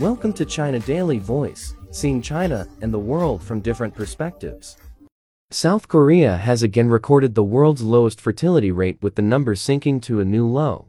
[0.00, 4.76] Welcome to China Daily Voice, seeing China and the world from different perspectives.
[5.50, 10.20] South Korea has again recorded the world's lowest fertility rate with the number sinking to
[10.20, 10.86] a new low.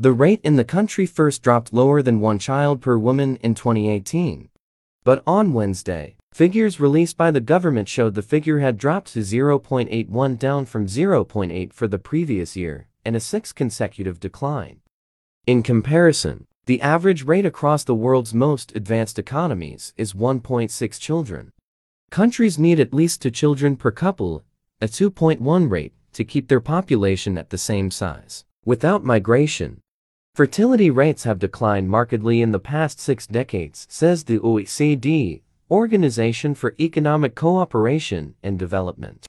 [0.00, 4.48] The rate in the country first dropped lower than one child per woman in 2018.
[5.04, 10.38] But on Wednesday, figures released by the government showed the figure had dropped to 0.81
[10.40, 14.80] down from 0.8 for the previous year, and a sixth consecutive decline.
[15.46, 21.52] In comparison, the average rate across the world's most advanced economies is 1.6 children.
[22.10, 24.44] Countries need at least two children per couple,
[24.80, 28.44] a 2.1 rate, to keep their population at the same size.
[28.64, 29.80] Without migration,
[30.34, 36.74] fertility rates have declined markedly in the past six decades, says the OECD, Organization for
[36.80, 39.24] Economic Cooperation and Development.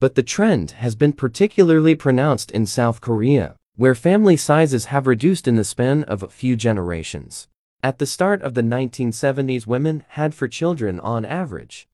[0.00, 5.48] But the trend has been particularly pronounced in South Korea, where family sizes have reduced
[5.48, 7.48] in the span of a few generations.
[7.82, 11.88] At the start of the 1970s, women had four children on average.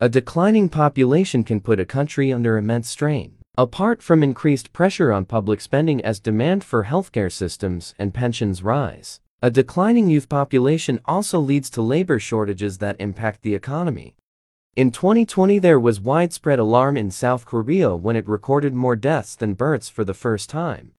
[0.00, 3.34] A declining population can put a country under immense strain.
[3.58, 9.20] Apart from increased pressure on public spending as demand for healthcare systems and pensions rise,
[9.42, 14.14] a declining youth population also leads to labor shortages that impact the economy.
[14.74, 19.52] In 2020, there was widespread alarm in South Korea when it recorded more deaths than
[19.52, 20.92] births for the first time.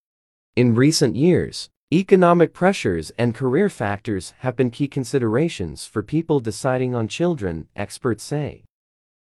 [0.57, 6.93] In recent years, economic pressures and career factors have been key considerations for people deciding
[6.93, 8.65] on children, experts say.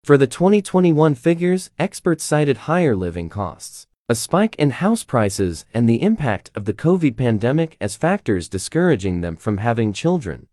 [0.03, 5.89] For the 2021 figures, experts cited higher living costs, a spike in house prices, and
[5.89, 10.49] the impact of the COVID pandemic as factors discouraging them from having children.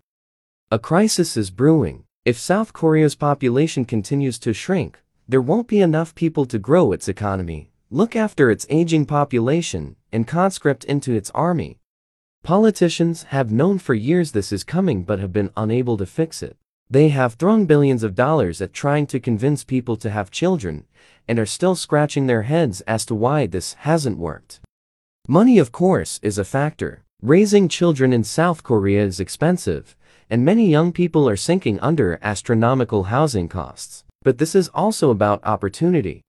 [0.69, 2.03] A crisis is brewing.
[2.23, 7.07] If South Korea's population continues to shrink, there won't be enough people to grow its
[7.07, 11.79] economy, look after its aging population, and conscript into its army.
[12.43, 16.57] Politicians have known for years this is coming but have been unable to fix it.
[16.89, 20.85] They have thrown billions of dollars at trying to convince people to have children,
[21.27, 24.61] and are still scratching their heads as to why this hasn't worked.
[25.27, 27.03] Money, of course, is a factor.
[27.21, 29.97] Raising children in South Korea is expensive,
[30.29, 34.05] and many young people are sinking under astronomical housing costs.
[34.23, 36.21] But this is also about opportunity.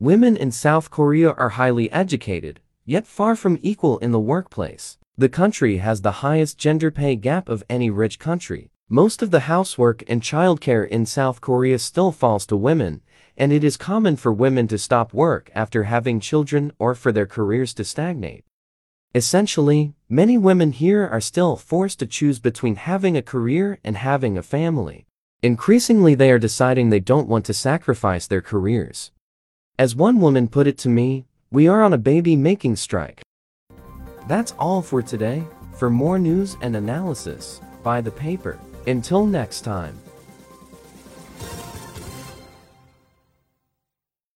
[0.00, 4.98] Women in South Korea are highly educated, yet far from equal in the workplace.
[5.16, 8.70] The country has the highest gender pay gap of any rich country.
[8.88, 13.00] Most of the housework and childcare in South Korea still falls to women,
[13.36, 17.26] and it is common for women to stop work after having children or for their
[17.26, 18.44] careers to stagnate.
[19.14, 24.36] Essentially, many women here are still forced to choose between having a career and having
[24.36, 25.06] a family.
[25.42, 29.12] Increasingly, they are deciding they don't want to sacrifice their careers.
[29.78, 33.22] As one woman put it to me, we are on a baby making strike.
[34.26, 35.44] That's all for today.
[35.78, 38.58] For more news and analysis, buy the paper.
[38.88, 39.96] Until next time.